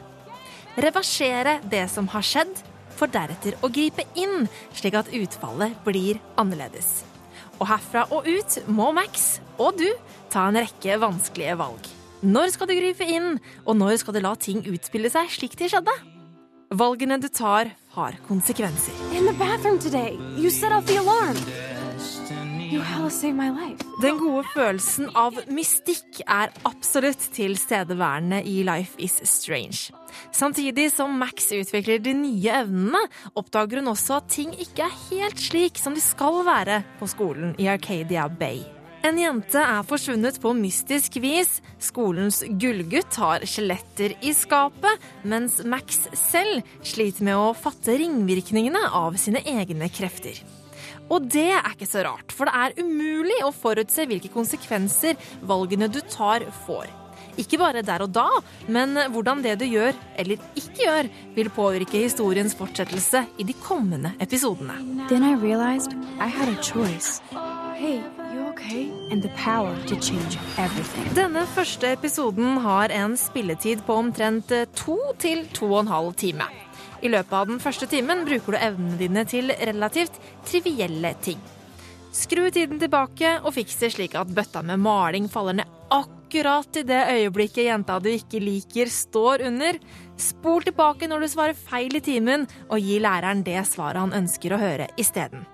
[0.78, 2.54] Reversere det som har skjedd,
[2.98, 4.46] for deretter å gripe inn,
[4.78, 7.00] slik at utfallet blir annerledes.
[7.62, 9.88] Og herfra og ut må Max og du
[10.34, 11.90] ta en rekke vanskelige valg.
[12.26, 15.70] Når skal du gripe inn, og når skal du la ting utspille seg slik de
[15.70, 15.94] skjedde?
[16.74, 18.96] Valgene du tar, har konsekvenser.
[19.14, 21.71] In the bathroom today, you set off the.
[22.72, 29.92] Den gode følelsen av mystikk er absolutt tilstedeværende i Life is Strange.
[30.32, 33.02] Samtidig som Max utvikler de nye evnene,
[33.36, 37.58] oppdager hun også at ting ikke er helt slik som de skal være på skolen
[37.60, 38.64] i Arcadia Bay.
[39.04, 41.58] En jente er forsvunnet på mystisk vis.
[41.82, 49.18] Skolens gullgutt har skjeletter i skapet, mens Max selv sliter med å fatte ringvirkningene av
[49.20, 50.40] sine egne krefter.
[51.12, 55.92] Og det er ikke så rart, for det er umulig å forutse hvilke konsekvenser valgene
[55.92, 56.88] du tar, får.
[57.40, 58.28] Ikke bare der og da,
[58.72, 64.14] men hvordan det du gjør eller ikke gjør, vil påvirke historiens fortsettelse i de kommende
[64.24, 64.76] episodene.
[65.10, 67.22] Then I realized I had a choice.
[67.76, 68.92] Hey, you okay?
[69.12, 71.08] And the power to change everything.
[71.16, 76.52] Denne første episoden har en spilletid på omtrent to til to og en halv time.
[77.02, 81.40] I løpet av den første timen bruker du evnene dine til relativt trivielle ting.
[82.12, 86.84] Skru tiden tilbake og fiks det slik at bøtta med maling faller ned akkurat i
[86.88, 89.80] det øyeblikket jenta du ikke liker, står under.
[90.20, 94.54] Spol tilbake når du svarer feil i timen, og gi læreren det svaret han ønsker
[94.54, 95.48] å høre isteden.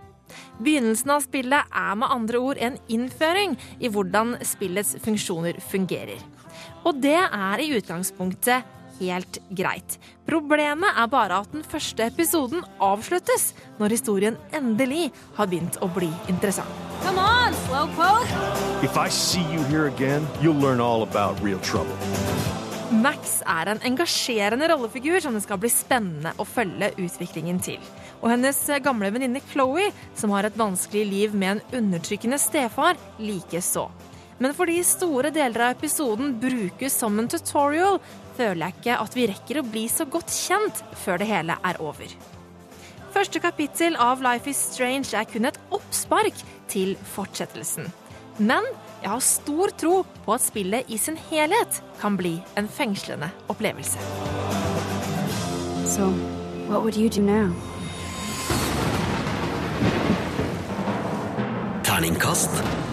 [0.60, 6.20] Begynnelsen av spillet er med andre ord en innføring i hvordan spillets funksjoner fungerer.
[6.86, 8.66] Og det er i utgangspunktet
[9.00, 9.98] helt greit.
[10.28, 16.12] Problemet er bare at den første episoden avsluttes når historien endelig har begynt å bli
[16.28, 16.84] interessant.
[17.04, 18.84] Come on, Slowpoke!
[18.84, 21.96] If I see you here again, you'll learn all about real trouble.
[22.92, 27.82] Max er en engasjerende rollefigur som det skal bli spennende å følge utviklingen til.
[28.22, 33.90] Og hennes gamle venninne Chloé, som har et vanskelig liv med en undertrykkende stefar, likeså.
[34.40, 38.00] Men fordi store deler av episoden brukes som en tutorial,
[38.38, 41.80] føler jeg ikke at vi rekker å bli så godt kjent før det hele er
[41.84, 42.12] over.
[43.16, 47.88] Første kapittel av Life is Strange er kun et oppspark til fortsettelsen.
[48.38, 48.66] Men
[49.02, 53.98] jeg har stor tro på at spillet i sin helhet kan bli en fengslende opplevelse.
[55.88, 56.12] So,
[56.68, 57.54] what would you do now?
[61.84, 62.87] Terningkast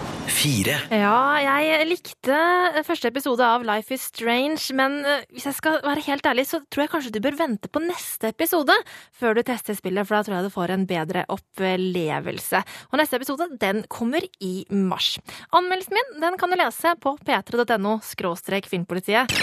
[0.45, 0.75] fire.
[0.93, 2.37] Ja, jeg likte
[2.85, 6.61] første episode av Life is Strange, men eh, hvis jeg skal være helt ærlig, så
[6.69, 8.75] tror jeg kanskje du bør vente på neste episode
[9.15, 12.61] før du tester spillet, for da tror jeg du får en bedre opplevelse.
[12.91, 15.15] Og neste episode, den kommer i mars.
[15.55, 19.33] Anmeldelsen min den kan du lese på p3.no skråstrek filmpolitiet.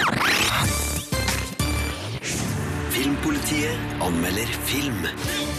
[2.92, 5.51] Filmpolitiet anmelder film.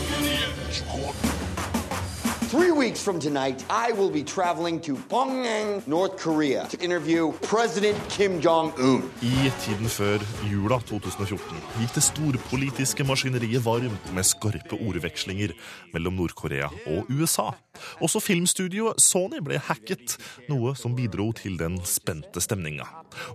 [2.54, 7.98] Three weeks from tonight, I will be traveling to Pyongyang, North Korea, to interview President
[8.10, 9.02] Kim Jong Un.
[9.26, 15.56] I tiden før jula 2014 gikk det storpolitiske maskineriet varmt med skarpe ordvekslinger
[15.96, 17.56] mellom Nord-Korea og USA.
[18.04, 20.18] Også filmstudioet Sony ble hacket,
[20.50, 22.88] noe som bidro til den spente stemninga.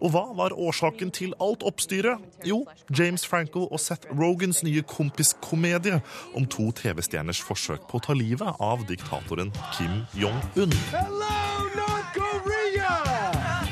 [0.02, 2.22] Og hva var årsaken til alt oppstyret?
[2.46, 6.00] Jo, James Franco og Seth Rogans nye kompiskomedie
[6.38, 10.74] om to TV-stjerners forsøk på å ta livet av diktatoren Kim Jong-un.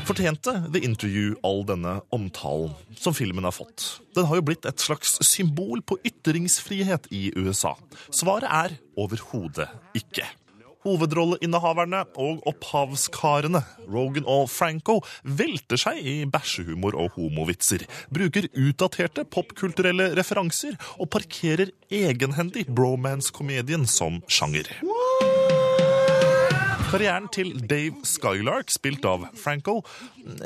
[0.07, 3.99] Fortjente The Interview all denne omtalen som filmen har fått?
[4.15, 7.75] Den har jo blitt et slags symbol på ytringsfrihet i USA.
[8.15, 9.67] Svaret er overhodet
[9.99, 10.29] ikke.
[10.87, 20.13] Hovedrolleinnehaverne og opphavskarene, Rogan og Franco, velter seg i bæsjehumor og homovitser, bruker utdaterte popkulturelle
[20.19, 24.71] referanser og parkerer egenhendig bromance-komedien som sjanger.
[26.87, 29.81] Karrieren til Dave Skylark, spilt av Franco,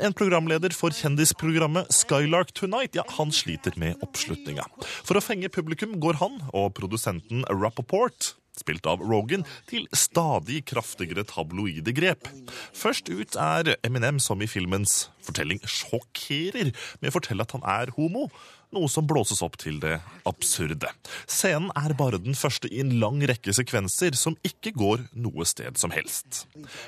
[0.01, 4.65] en programleder for kjendisprogrammet Skylark Tonight, ja, han sliter med oppslutninga.
[5.05, 11.25] For å fenge publikum går han og produsenten Rappaport spilt av Rogan, til stadig kraftigere
[11.27, 12.29] tabloide grep.
[12.77, 17.93] Først ut er Eminem, som i filmens fortelling sjokkerer med å fortelle at han er
[17.97, 18.29] homo
[18.75, 19.97] noe som blåses opp til det
[20.27, 20.89] absurde.
[21.29, 25.79] Scenen er bare den første i en lang rekke sekvenser som ikke går noe sted
[25.81, 26.45] som helst.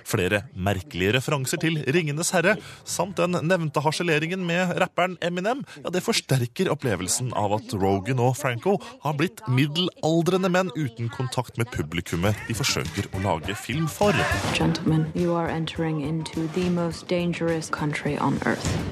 [0.08, 2.56] Flere merkelige referanser til Ringenes herre,
[2.88, 8.38] samt den nevnte harseleringen med rapperen Eminem, ja, det forsterker opplevelsen av at Rogan og
[8.40, 14.16] Franco har blitt middelaldrende menn uten kontakt med publikummet de forsøker å lage film for.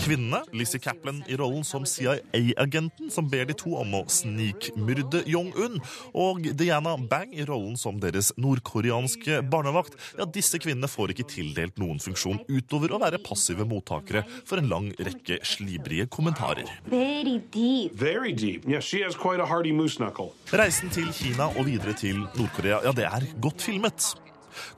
[0.02, 2.81] Kvinnene, Lizzie Kaplan i rollen som CIA-agent
[3.12, 5.80] som ber de to om å snikmyrde Jong-un,
[6.18, 9.98] og Diana Bang i rollen som deres nordkoreanske barnevakt.
[10.20, 14.72] Ja, disse kvinnene får ikke tildelt noen funksjon utover å være passive mottakere for en
[14.72, 16.70] lang rekke slibrige kommentarer.
[16.90, 17.96] Very deep.
[18.00, 18.68] Very deep.
[18.70, 20.32] Yes, she has quite a hearty moose knuckle.
[20.52, 24.14] Reisen til Kina og videre til Nord-Korea, ja, det er godt filmet.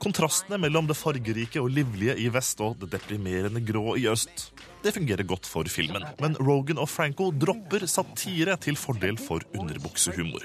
[0.02, 4.50] Kontrastene mellom det fargerike og livlige i vest og det deprimerende grå i øst.
[4.84, 10.44] Det fungerer godt for filmen, men Rogan og Franco dropper satire til fordel for underbuksehumor.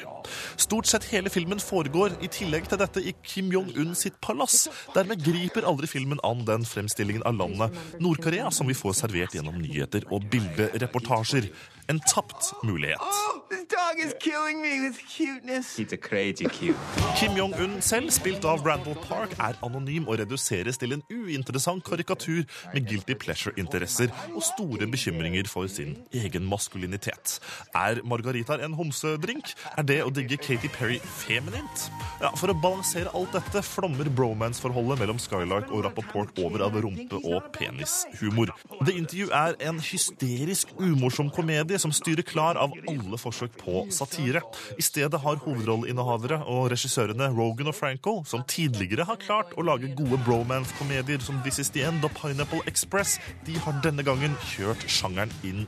[0.56, 4.70] Stort sett hele filmen foregår i tillegg til dette i Kim Jong-un sitt palass.
[4.96, 9.60] Dermed griper aldri filmen an den fremstillingen av landet Nord-Korea som vi får servert gjennom
[9.60, 11.52] nyheter og bildereportasjer.
[11.90, 13.02] En tapt mulighet.
[13.50, 15.76] This dog is killing me with cuteness.
[15.76, 16.78] He's a crazy cute.
[17.18, 22.44] Kim Jong-un selv, spilt av Randall Park, er anonym og reduseres til en uinteressant karikatur
[22.76, 27.40] med guilty pleasure-interesser og store bekymringer for sin egen maskulinitet.
[27.74, 29.50] Er margaritaer en homsedrink?
[29.74, 31.88] Er det å digge Katy Perry feminint?
[32.22, 37.24] Ja, For å balansere alt dette flommer bromance-forholdet mellom Skylark og Rappaport over av rumpe-
[37.24, 38.54] og penishumor.
[38.86, 44.42] The Interview er en hysterisk umorsom komedie som styrer klar av alle forsøk på satire.
[44.78, 49.92] I stedet har hovedrolleinnehavere og regissørene Rogan og Franco, som tidligere har klart å lage
[49.98, 53.18] gode bromance-komedier som This Is The End og Pineapple Express,
[53.48, 55.66] de har denne gangen kjørt sjangeren inn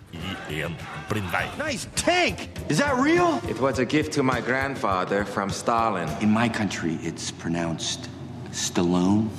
[0.51, 0.75] i en
[1.09, 1.45] blindvei.
[1.59, 2.49] Nice tank!
[2.69, 3.39] Is that real?
[3.49, 6.09] It was a gift to my grandfather from Stalin.
[6.21, 8.09] In my country, it's pronounced
[8.51, 9.29] Stallone.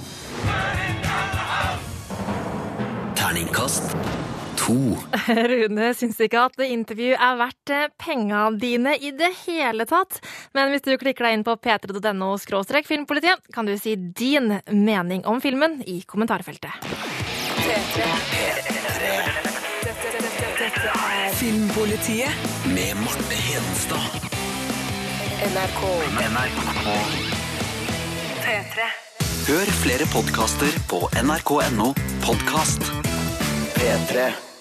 [3.14, 3.94] Terningkast
[4.62, 4.76] to.
[5.50, 10.20] Rune syns ikke at intervju er verdt eh, penga dine i det hele tatt.
[10.56, 12.32] Men hvis du klikker deg inn på p3.no
[12.86, 16.72] filmpolitiet, kan du si din mening om filmen i kommentarfeltet.
[21.38, 24.30] Filmpolitiet med Marte Hedenstad.
[25.42, 25.82] NRK.
[28.42, 28.86] P3.
[29.42, 31.90] Hør flere podkaster på nrk.no
[32.22, 32.86] podkast.
[33.74, 34.51] P3.